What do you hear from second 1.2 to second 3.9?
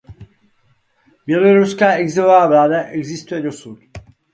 Běloruská exilová vláda existuje dosud.